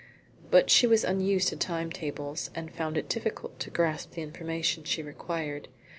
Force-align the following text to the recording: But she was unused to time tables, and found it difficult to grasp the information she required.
But 0.49 0.71
she 0.71 0.87
was 0.87 1.03
unused 1.03 1.49
to 1.49 1.55
time 1.55 1.91
tables, 1.91 2.49
and 2.55 2.73
found 2.73 2.97
it 2.97 3.07
difficult 3.07 3.59
to 3.59 3.69
grasp 3.69 4.13
the 4.13 4.23
information 4.23 4.83
she 4.83 5.03
required. 5.03 5.67